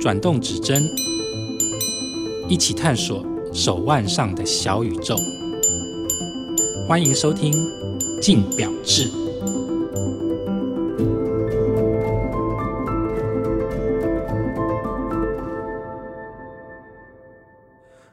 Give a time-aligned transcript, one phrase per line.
[0.00, 0.82] 转动指针，
[2.48, 5.16] 一起探索手腕上的小宇宙。
[6.88, 7.52] 欢迎收听
[8.20, 9.08] 《镜表志》。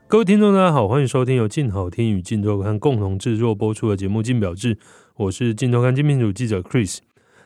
[0.08, 4.76] 各位听众，大家好，欢迎收听由镜好听与镜周刊共同制作播出的节目《镜表志》，
[5.16, 6.98] 我是镜周刊精品组记者 Chris。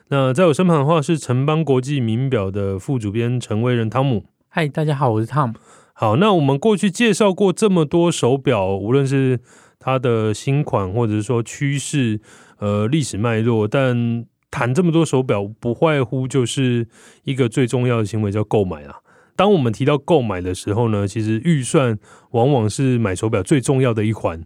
[0.08, 4.24] 那在我身旁的话是城邦国际名表的副主编陈威仁汤姆。
[4.48, 5.54] 嗨，大家好，我是 Tom。
[5.94, 9.40] 好，那我们过去介绍过这么多手表，无论是
[9.78, 12.20] 它的新款，或者是说趋势，
[12.58, 16.86] 呃，历史脉络，但谈这么多手表，不外乎就是
[17.22, 18.96] 一个最重要的行为，叫购买啊。
[19.34, 21.98] 当我们提到购买的时候呢，其实预算
[22.32, 24.44] 往往是买手表最重要的一环。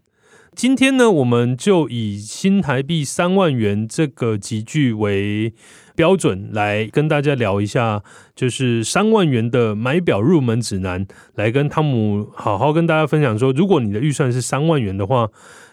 [0.58, 5.54] 今天呢，我们就以新台币三万元这个集聚为
[5.94, 8.02] 标准，来跟大家聊一下，
[8.34, 15.28] 就是三万元的买表入门指南，来跟汤姆好好跟大家分享说，如果你的预算是三万元的话，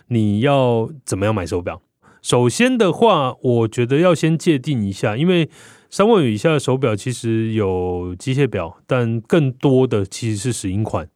[0.10, 1.82] 你要怎么样买手表？
[2.22, 5.50] 首先的话，我觉得要先界定一下，因为
[5.90, 11.10] 三万元以下的手表其实有机械表，但更多的其实是石英款，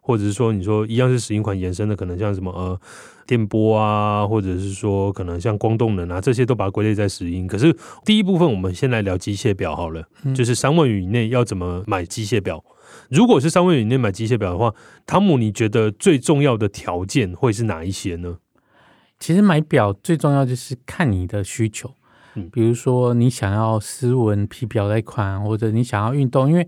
[0.00, 2.80] 或者是说你说一样是石英款延伸的，可能像什么呃
[3.26, 7.46] 电波啊，或者是说可能像光动能啊，这些都把它归类在石英。
[7.46, 12.64] 可是第一部分我们先来聊机械表好了，嗯、就是三万元以内要怎么买机械表？
[13.08, 14.74] 如果是三万元以内买机械表的话，
[15.06, 18.38] 汤姆你觉得最重要的条件会是哪一些呢？
[19.18, 21.92] 其实买表最重要就是看你的需求，
[22.34, 26.66] 嗯，比如说你想要斯文皮表带款，或者你想要运动，因为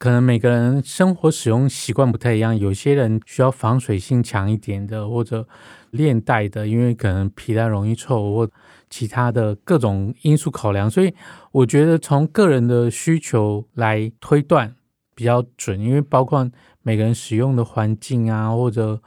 [0.00, 5.46] 可能每个人生活使用习惯不太一样，有些人需要防水性强一点的，或者
[5.90, 8.50] 链带的，因为可能皮带容易臭或
[8.88, 11.12] 其他的各种因素考量，所以
[11.52, 14.74] 我觉得从个人的需求来推断
[15.14, 19.02] 比较准，因为包括每个人使用的环境啊，或者。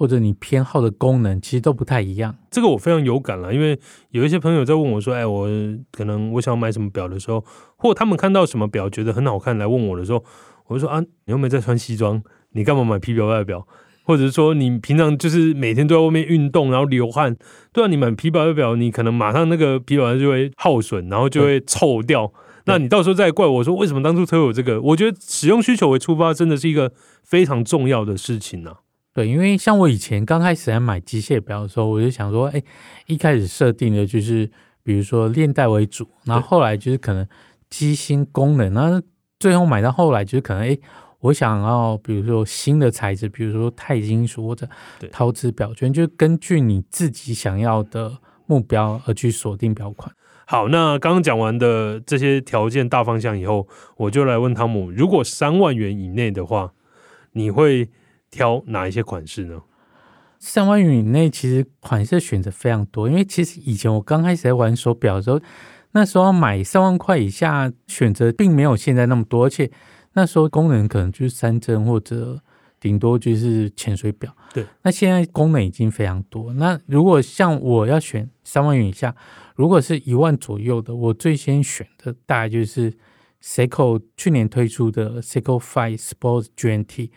[0.00, 3.78] 或者你偏好的功能其实都不太一样，这个我非常有感了，因为
[4.12, 5.46] 有一些朋友在问我说：“哎，我
[5.92, 7.44] 可能我想买什么表的时候，
[7.76, 10.24] 或他们看到什么表觉得很好看来问我的时候，
[10.68, 12.22] 我就说啊，你又没在穿西装，
[12.52, 13.68] 你干嘛买皮表外表？
[14.04, 17.36] 或者是说你平常就是每天都在外面运动，然后流汗，
[17.70, 22.32] 对啊，你买皮表外表，你可能马上那个皮表就会耗损，然后就会臭掉。
[22.64, 24.80] 那你到时候再怪我说为什么当初推我这个？
[24.80, 26.90] 我觉得使用需求为出发，真的是一个
[27.22, 28.76] 非常重要的事情呢、啊。”
[29.12, 32.62] 对，因为像我以前刚开始在买机械表的时候，我就想说，哎，
[33.06, 34.48] 一开始设定的就是
[34.84, 37.26] 比如说链带为主，然后后来就是可能
[37.68, 39.02] 机芯功能，那
[39.40, 40.78] 最后买到后来就是可能，哎，
[41.18, 44.68] 我想要比如说新的材质，比如说钛金属或者
[45.10, 50.14] 陶瓷表圈，就根据你自己想要的目标而去锁定表款。
[50.46, 56.72] 好，那刚刚讲完的这些条件大方向以后，我就来问汤姆，如果三万元以内的话，
[57.32, 57.88] 你会
[58.30, 59.62] 挑哪一些款式呢？
[60.38, 65.38] 三万元以内其实款式选择非常多，因为其实以前我刚开始在玩手表的时候，
[65.92, 69.70] 那时候买三万块以下选择并没有现在那么多，而且
[70.14, 72.40] 那时候功能可能就是三针或者
[72.80, 74.34] 顶多就是潜水表。
[74.54, 76.54] 对，那现在功能已经非常多。
[76.54, 79.14] 那如果像我要选三万元以下，
[79.56, 82.94] 如果是一万左右的，我最先选的大概就是
[83.42, 87.10] Seiko 去年推出的 Seiko Five Sports GMT。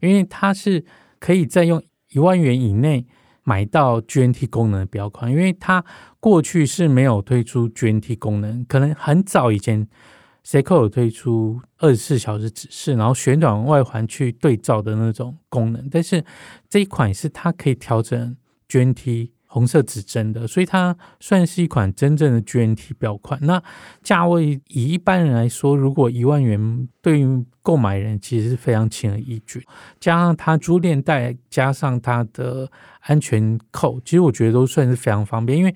[0.00, 0.84] 因为它是
[1.18, 1.82] 可以在用
[2.12, 3.06] 一万元以内
[3.42, 5.84] 买到 GNT 功能的表款，因为它
[6.20, 9.88] 过去是没有推出 GNT 功能，可能很早以前
[10.44, 16.24] Seiko 有推出二十四小时指示，然后旋转外环去对照的那种功能，但是
[16.68, 18.36] 这一款是它可以调整
[18.68, 19.30] GNT。
[19.58, 23.38] 红色指针的，所以它算是一款真正的 GNT 表款。
[23.42, 23.60] 那
[24.02, 29.66] 价位以一般人来说，如果一万元对于购买人其实是非常轻而易举。
[29.98, 32.70] 加上它珠链带，加上它的
[33.00, 35.58] 安全扣，其实我觉得都算是非常方便。
[35.58, 35.74] 因为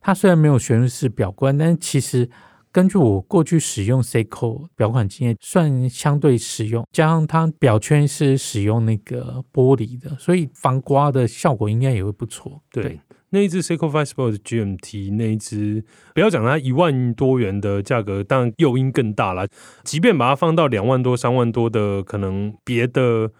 [0.00, 2.30] 它虽然没有旋入式表冠，但其实
[2.74, 6.84] 根据我过去使用 Seiko 表款经验，算相对实用。
[6.90, 12.60] 加上它表圈是使用那个玻璃的，所以防刮的效果应该也会不错。
[12.72, 12.82] 对。
[12.82, 13.00] 对
[13.30, 15.84] 那一只 Seiko Five Sports GMT，那一只
[16.14, 19.46] 不要讲它一万多元的价格，当然诱因更大了。
[19.84, 23.30] 即便把它放到两万多、三万多的可能别的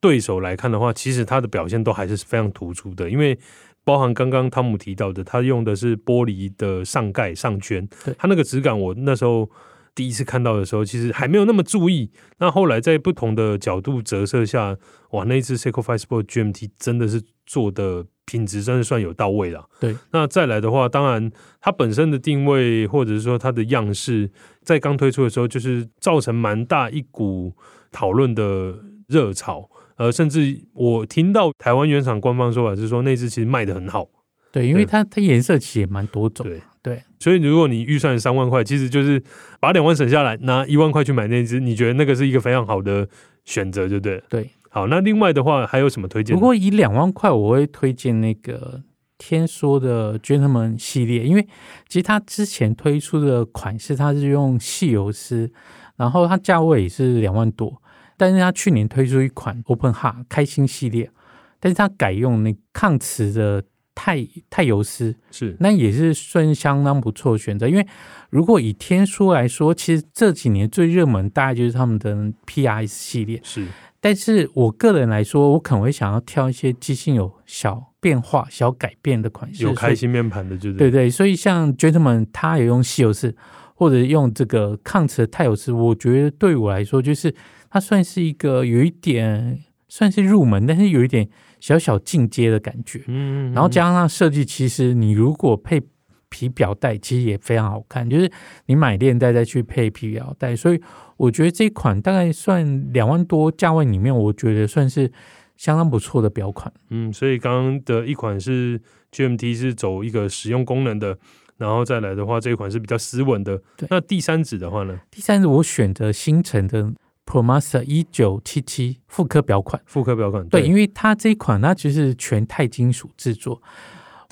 [0.00, 3.08] 对手来看的话，其实它的表现都还是非常突出的。
[3.08, 3.38] 因为
[3.84, 9.50] 包含刚刚汤姆提到的，它用的是玻璃的上盖上圈，它那个质感，我那时候
[9.94, 12.10] 第一次看到的时候，其实还没有那么注意。
[12.38, 14.76] 那后来在不同的角度折射下，
[15.10, 19.68] 哇，那一次 Seiko Five Sport GMT 真的是做的品质真的算有到位了。
[19.80, 21.30] 对，那再来的话，当然
[21.60, 24.30] 它本身的定位或者是说它的样式，
[24.62, 27.52] 在刚推出的时候，就是造成蛮大一股
[27.90, 28.78] 讨论的
[29.08, 29.68] 热潮。
[29.96, 34.08] 呃，甚至我听到台湾原厂官方说法是说，那只其实卖的很好。
[34.50, 36.46] 对，因为它它颜色其实也蛮多种。
[36.46, 39.22] 对对，所以如果你预算三万块，其实就是
[39.60, 43.08] 把两万省下来，拿一万块去买那只，你觉得那个是一个非常好的
[43.44, 44.22] 选择，对不对？
[44.28, 46.34] 对，好，那另外的话还有什么推荐？
[46.34, 48.82] 不过以两万块，我会推荐那个
[49.16, 51.46] 天梭的 Gentleman 系列，因为
[51.88, 55.50] 其实它之前推出的款式，它是用细油丝，
[55.96, 57.80] 然后它价位也是两万多，
[58.22, 61.10] 但是它去年推出一款 Open Heart 开心系列，
[61.58, 63.64] 但是它改用那抗磁的。
[63.94, 67.68] 钛钛油丝是，那也是算相当不错的选择。
[67.68, 67.86] 因为
[68.30, 73.38] 如果以天梭来说，其实这几年最热门大概就是他们的 PRS 系列。
[73.44, 73.66] 是，
[74.00, 81.10] 但是我个人来说，我可能会想要挑一些机芯有小变化、小改变的款式，有开心面盘的，就是对对。
[81.10, 83.36] 所以像 Gentleman，他也用细游丝，
[83.82, 87.34] 或者用这个抗磁的钛游丝，我觉得对我来说，就是
[87.68, 89.58] 它算是一个有一点
[89.88, 91.28] 算是入门，但是有一点。
[91.62, 95.80] 小小进阶的感觉，嗯，然后加上设计，其实你如果配
[96.28, 98.10] 皮表带，其实也非常好看。
[98.10, 98.28] 就是
[98.66, 100.80] 你买链带再去配皮表带，所以
[101.16, 105.12] 我觉得这款大概算两万多价位里面，我觉得算是
[105.56, 106.72] 相当不错的表款。
[106.90, 108.80] 嗯，所以刚刚的一款是
[109.12, 111.16] GMT 是走一个实用功能的，
[111.58, 113.60] 然后再来的话，这一款是比较斯文的。
[113.76, 114.98] 对，那第三支的话呢？
[115.10, 116.92] 第三支我选择星辰的。
[117.24, 123.62] ProMaster 一九七七复刻表款，复刻表款对，对，因为它这一款它就是全钛金属制作。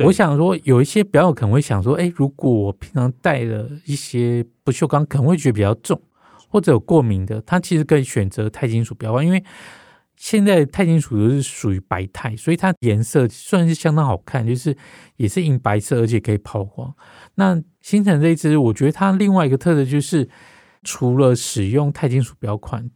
[0.00, 6.02] 我想说，有一些表友可能会想说，哎，如果我平常戴了一些不锈钢，可能会觉得比较重，
[6.48, 9.42] 或者有过敏的，它其实可以选择钛金属表款，因为
[10.20, 14.76] 现在钛金属都是属于白钛，所以它颜色算是相当好看，就是
[15.16, 16.94] 也是银白色，而且可以抛光。
[17.36, 20.28] 那星辰这一支，我觉得它另外一个特色就是。
[20.82, 22.90] 除了使用钛金属表款，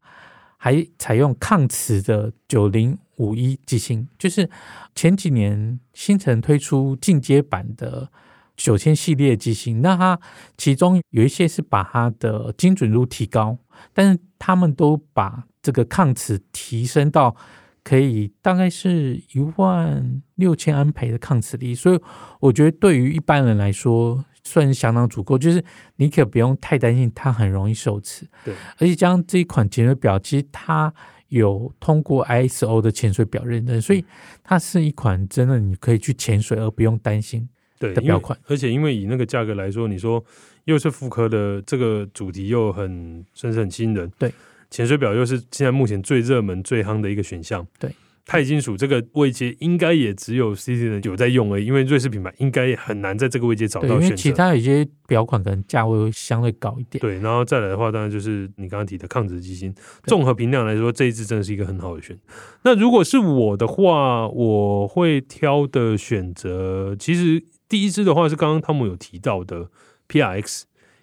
[0.57, 4.49] 还采用抗磁的九零五一机芯，就是
[4.95, 8.11] 前几年星辰推出进阶版的
[8.57, 10.19] 九千系列机芯，那它
[10.57, 13.59] 其中有一些是把它的精准度提高，
[13.93, 17.35] 但是他们都把这个抗磁提升到
[17.83, 22.01] 可以大概是一万六千安培的抗磁力，所以
[22.41, 24.25] 我觉得对于一般人来说。
[24.47, 25.65] 算是相当足够，就是
[25.97, 28.29] 你可不用太担心它很容易受磁。
[28.45, 30.93] 对，而且将这一款潜水表，其实它
[31.29, 34.05] 有通过 ISO 的潜水表认证，所以
[34.43, 37.49] 它是一款真的你可以去潜水而不用担心
[37.79, 38.39] 的表款。
[38.47, 40.25] 而且因为以那个价格来说，你说
[40.65, 44.11] 又是复刻的这个主题又很算是很吸引人。
[44.19, 44.33] 对，
[44.71, 47.67] 潜水表又是现在目前最热门、最夯的一个选项。
[47.79, 47.91] 对。
[48.27, 54.05] 钛金属这个位阶应该也只有 Citizen 有在用而已，因为瑞士品牌应该也很难在这个位阶找到选择。
[54.07, 57.03] 因为其他有些表款可能价位会相对高一点。
[57.03, 59.75] 对，然后再来的话，当然就是你刚刚提的抗磁机芯，
[60.05, 62.23] 综合评量来说，这一支真的是一个很好的选择。
[62.63, 69.71] 那如果是我的话，我会挑的选择，其实第一支的话是刚刚汤姆有提到的
[70.09, 70.63] PRX，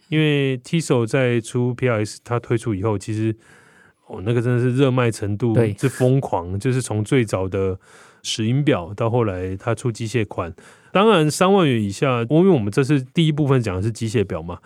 [0.10, 3.36] 因为 Tissot 在出 PRX 它推出以后，其实。
[4.08, 7.80] 哦，那个真的是热卖程度之疯狂，就是从最早的
[8.24, 10.54] 石英表到后来它出机械款，
[10.92, 14.60] 当然三万元以下，因为我们这是第一部分讲的是机械表嘛，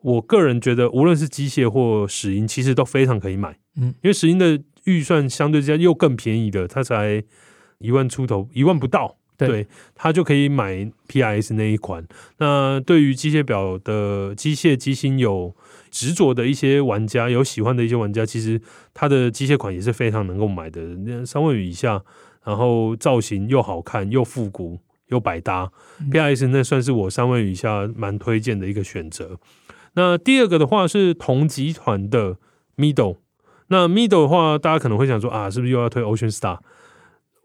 [0.00, 7.22] 我个人觉得无论是机械或石英，其实都非常可以买，嗯，因为石英的预算相对之下又更便宜的，它才
[7.78, 9.17] 一万出头，一万不到。
[9.46, 12.04] 对，他就可以买 PIS 那一款。
[12.38, 15.54] 那对于机械表的机械机芯有
[15.90, 18.60] 执着的一些玩家，有喜欢的一些玩家，其实
[18.92, 20.82] 它的机械款也是非常能够买的。
[20.82, 22.02] 那三万元以下，
[22.44, 29.38] 然后造型又好看又复古又百搭，嗯 PIS 那算是我三万元以下蛮推荐的一个选择。
[29.94, 32.36] 那第二个的话是同集团的
[32.76, 33.18] Middle，。
[33.68, 36.58] 那 Middle 的话，大家可能会想说啊，是不是又要推 Ocean Star？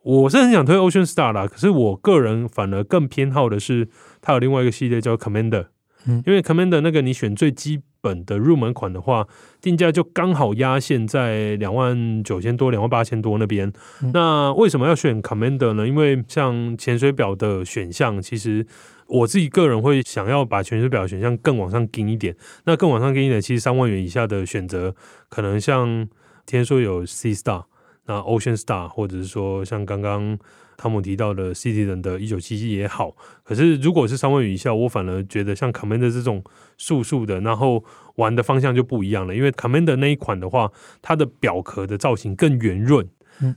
[0.03, 3.87] 我是很想推 Ocean Star 啦，可是我个人反而更偏好的是
[4.21, 5.67] 它有另外一个系列叫 Commander，
[6.05, 9.25] 嗯，因为 Commander 那个你选最基本的入门款的话，
[9.61, 13.71] 定价就刚好压线在两万九千多、两万八千多那边。
[14.13, 15.87] 那为什么要选 Commander 呢？
[15.87, 18.67] 因为像潜水表的选项，其实
[19.07, 22.35] 我自己个人会想要把潜水表选项更往上给一点。
[22.65, 24.93] 那更往上给一点，其实三万元以下的选择，
[25.29, 26.05] 可能像
[26.45, 27.63] 天梭有 C Star。
[28.05, 30.37] 那 Ocean Star 或者是说像刚刚
[30.75, 36.43] 汤姆提到的 Citizen 的一九七七也好，可是如果是三万元以下，我反而觉得像 Commander 这种
[36.77, 37.83] 素素的，然后
[38.15, 39.33] 玩的方向就不一样了。
[39.35, 43.07] 因为 Commander 那一款的话，它的表壳的造型更圆润，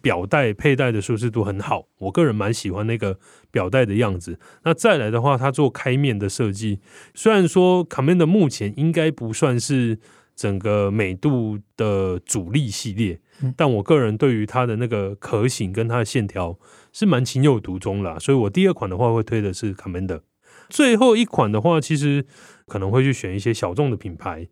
[0.01, 3.19] 表带佩戴的舒适度很好，我个人蛮喜欢那个
[3.51, 4.39] 表带的样子。
[4.63, 6.79] 那再来的话，它做开面的设计，
[7.15, 9.99] 虽然说 Commander 目前应该不算是。
[10.37, 13.19] 整个美度的主力系列，
[13.57, 16.59] 但我个人对于它的那个壳型跟它的线条
[16.93, 20.21] 是蛮情有独钟啦，所以我第二款的话会推的是 Commander。
[20.69, 22.27] 最后一款的话，其实
[22.67, 24.47] 可能会去选一些小众的品牌，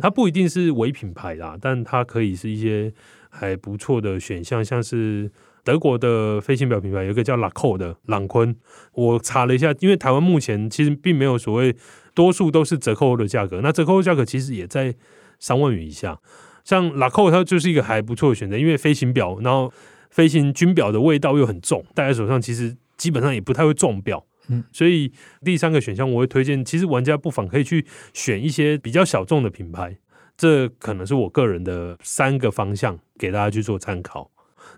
[0.00, 2.92] 它不一定是伪品牌啦，但它可以是一些
[3.30, 5.30] 还不错的选项，像是
[5.62, 8.56] 德国的飞行表品牌，有一个叫 Lacoste 的朗坤。
[8.94, 11.76] 我查了一下，因为台湾目前其实并没有所谓，
[12.14, 14.96] 多数都是折扣后的价格，那折扣后价格其实也在。
[15.38, 16.18] 三万元以下，
[16.64, 19.72] 像 l a c o 它就是一个还不错的选择，因为飞行表，然后
[20.10, 24.24] 飞行军表的味道又很重，戴在手上其实基本上也不太会撞表。
[24.48, 25.12] 嗯，所以
[25.44, 29.96] 第三个选项我会推荐，其实玩家不妨可以去选一些比较小众的品牌，
[30.36, 34.30] 这可能是我个人的三个方向给大家去做参考。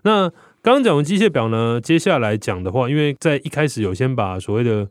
[0.03, 0.29] 那
[0.61, 4.89] 刚刚讲完机械表呢，接下来讲的话，因为在一开始有先把所谓的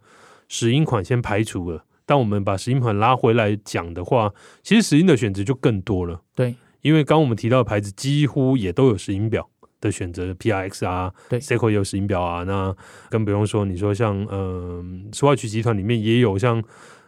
[0.48, 1.84] 石英款先排除了。
[2.10, 6.20] 当我们把石英款拉回来讲的话，其实石英的选择就更多了。
[6.34, 9.48] 对，因为刚刚我们提到的牌子几乎也都有石英表
[9.80, 12.42] 的选择，PRX 啊，对，Seiko 也有石英表啊。
[12.42, 12.74] 那
[13.10, 16.60] 更不用说，你说像嗯，Swatch 集团里面也有像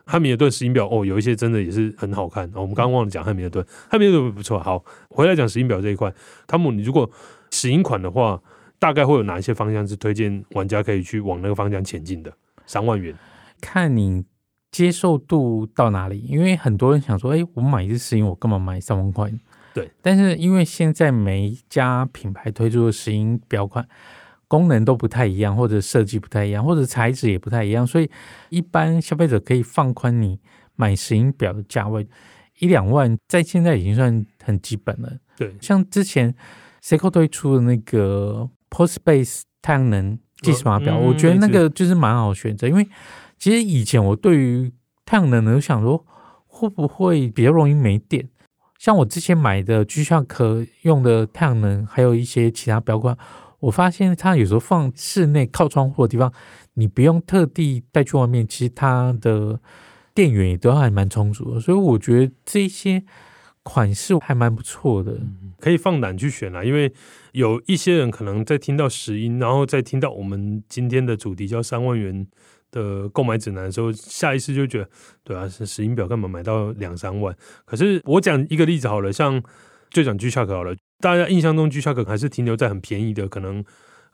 [0.07, 2.47] 汉密尔顿石英表哦，有一些真的也是很好看。
[2.55, 4.61] 哦、我们刚刚忘了讲汉密尔顿，汉密尔顿不错。
[4.61, 6.15] 好，回来讲石英表这一块，
[6.47, 7.11] 汤姆，你如果
[7.51, 8.41] 石英款的话，
[8.79, 12.33] 大概会有哪一些方向是推荐玩家可以去往那个方向前进的？
[12.67, 13.13] 三万元，
[13.61, 14.25] 看你。
[14.73, 16.19] 接受度到哪里？
[16.21, 19.31] 因为很多人想说，哎，我买一支石英，我干嘛买三万块？
[19.75, 19.91] 对。
[20.01, 23.87] 但是因为现在每一家品牌推出的石英表款
[24.49, 28.11] 功能都不太一样，或者设计不太一样，或者材质也不太一样，所以
[28.49, 30.41] 一般消费者可以放宽你
[30.75, 32.09] 买石英表的价位
[32.59, 35.13] 一两万，在现在已经算很基本了。
[35.37, 35.55] 对。
[35.61, 36.35] 像之前
[36.83, 42.89] Seiko 推出的那个 PulseBase 太阳能计时码表，我觉得那个就是蛮好选择，因为。
[43.43, 44.71] 其实以前我对于
[45.05, 46.07] 太阳能呢，想说
[46.47, 48.29] 会不会比较容易没电？
[48.79, 53.19] 像我之前买的 G-SHOCK 用的太阳能，还有一些其他表冠，
[53.59, 56.33] 我发现它有时候放室内靠窗户的地方，
[56.75, 59.61] 你不用特地带去外面，其实它的
[60.15, 61.61] 电源也都还蛮充足的。
[61.61, 63.03] 所以我觉得这些
[63.65, 65.19] 款式还蛮不错的，
[65.59, 66.63] 可以放胆去选啦。
[66.63, 66.93] 因为
[67.33, 72.25] 有一些人可能在听到石英，然后再听到我们今天的主题叫三万元
[72.73, 74.91] 的购买指南的时候，下意识就觉得，
[75.23, 77.37] 对啊，是石英表干嘛买到两三万？
[77.65, 79.41] 可是我讲一个例子好了，像
[79.91, 83.63] 就讲 G-SHOCK 好了，大家印象中 G-SHOCK 还是停留在很便宜的，可能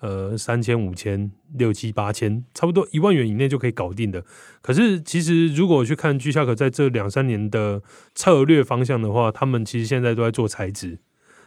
[0.00, 4.24] 呃三千、五千、六七八千，差不多一万元以内就可以搞定的。
[4.60, 7.80] 可是其实如果去看 G-SHOCK 在这两三年的
[8.14, 10.98] 策略方向的话，他们其实现在都在做材质，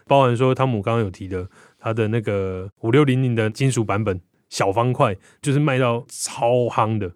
[0.08, 4.22] 包含说汤姆刚刚有提的他的那个五六零零的金属版本。
[4.52, 7.14] 小方块就是卖到超夯的，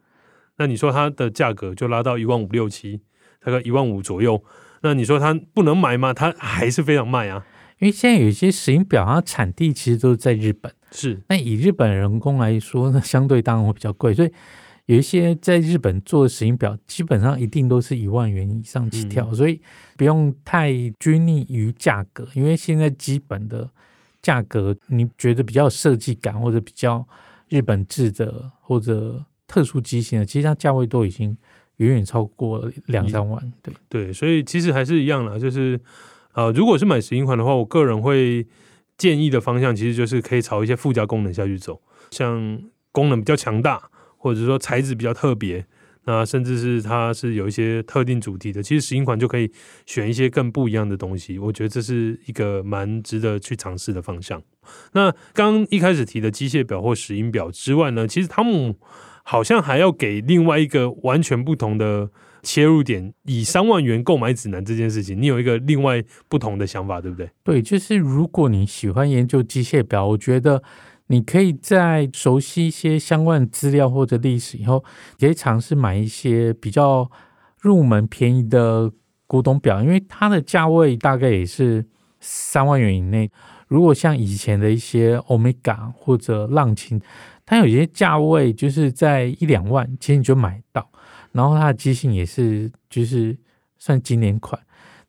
[0.58, 3.02] 那你说它的价格就拉到一万五六七，
[3.44, 4.44] 大概一万五左右。
[4.82, 6.14] 那你说它不能买吗？
[6.14, 7.46] 它还是非常卖啊。
[7.80, 10.74] 因为现在有一些石英表，它产地其实都是在日本。
[10.92, 14.14] 是，那以日本人工来说，那相对当然会比较贵。
[14.14, 14.32] 所以
[14.86, 19.28] 有一些在日本做的石英表，基本上一定都是一万元以上起跳。
[19.30, 19.60] 嗯、所以
[19.98, 23.70] 不用太拘泥于价格，因为现在基本的
[24.26, 27.06] 价格，你觉得比较有设计感或者比较。
[27.48, 31.38] 日本制的或者特殊机型的，其实它价位都已经
[31.78, 33.54] 远远超过两三万。
[33.62, 35.80] 对对，所以其实还是一样啦，就是
[36.34, 38.48] 呃，如果是买石英款的话，我个人会
[38.98, 41.80] 建议的方向，其实就是可以朝一些附加功能下去走，
[42.10, 42.60] 像
[42.92, 45.68] 功能比较强大，或者说材质比较特别。
[46.06, 49.52] 那甚至是它是有一些特定主题的，其实石英款就可以
[49.86, 51.40] 选一些更不一样的东西。
[51.40, 54.42] 我觉得这是一个蛮值得去尝试的方向。
[54.94, 58.76] 那刚一开始提的机械表或石英表之外呢，其实汤姆
[59.24, 62.10] 好像还要给另外一个完全不同的
[62.44, 67.30] 切入点，以三万元购买指南这件事情，你有一个另外不同的想法，对不对？
[67.44, 70.62] 对，就是如果你喜欢研究机械表，我觉得。
[71.08, 74.84] 你可以在熟悉一些相关的资料或者历史以后，
[75.20, 77.08] 可以尝试买一些比较
[77.62, 78.92] 入门便宜的
[79.28, 81.86] 古董表，因为它的价位大概也是
[82.20, 83.30] 三万元以内。
[83.68, 87.00] 如果像以前的一些 Omega 或者浪琴，
[87.46, 90.90] 它有些价位就是在一两万，其实你就买到。
[91.34, 93.38] 然后它的机型也是就是
[93.78, 94.60] 算经典款。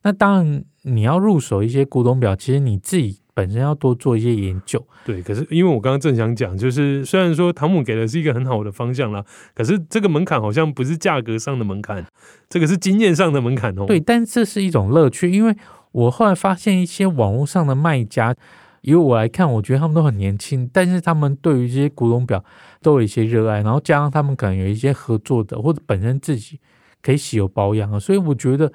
[0.03, 3.19] 那当然你要入手一些古董表，其实你自己。
[3.37, 4.83] 本身要多做一些研究。
[5.05, 12.03] 对，可是因为我刚刚正想讲，就是虽然说汤姆给的是一个很好的方向啦，可是这个门槛好像不是价格上的门槛，
[12.49, 13.85] 这个是经验上的门槛哦。
[13.85, 15.55] 对，但这是一种乐趣，因为
[15.91, 18.35] 我后来发现一些网络上的卖家，
[18.81, 22.43] 以我来看，我觉得他们都很年轻，但是他们对于这些古董表
[22.81, 26.59] 都有一些热爱，然后加上他们可能有一些合作的，或者本身自己
[27.03, 28.73] 可以洗有保养啊，所以我觉得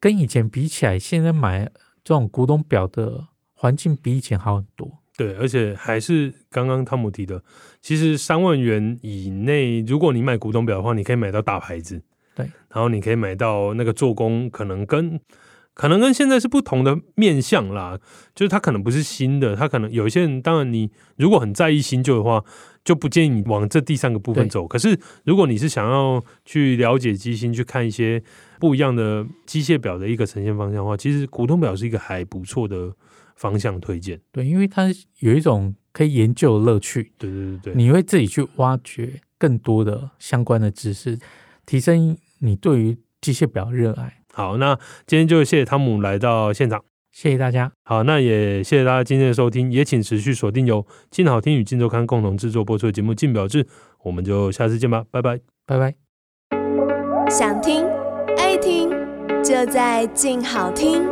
[0.00, 1.66] 跟以前比起来，现在买
[2.02, 3.26] 这种古董表的。
[3.60, 7.42] 环境比以前好很多，对，而且还是刚刚汤姆提的，
[7.82, 12.00] 其实三万元以内，如果你买古董表的话，你可以买到大牌子，
[12.36, 15.18] 对，然后你可以买到那个做工可能跟
[15.74, 17.98] 可能跟现在是不同的面相啦，
[18.32, 22.44] 就是它可能不是新的，它可能有一些人，当然你如果很在意新旧的话，
[22.84, 24.68] 就不建议你往这第三个部分走。
[24.68, 28.22] 可是如果你是想要去了解机芯，去看一些
[28.60, 32.94] 不一样的机械表的一个呈现方向的话，其实古董表是一个还不错的。
[33.38, 34.88] 方向推荐，对，因为它
[35.20, 41.16] 有一种可以研究的乐趣，对对对对，你会自己去挖掘更多的相关的知识，
[41.64, 44.18] 提升你对于机械表热爱。
[44.32, 44.76] 好，那
[45.06, 47.70] 今天就谢谢汤姆来到现场，谢谢大家。
[47.84, 53.62] 好，那也谢谢大家今天的收听，也请持续锁定由静好听与静周刊共同制作播出的节目《静表志》，
[54.02, 55.94] 我们就下次见吧，拜拜，拜拜。
[57.30, 57.84] 想听
[58.36, 58.90] 爱听，
[59.44, 61.06] 就在静好听。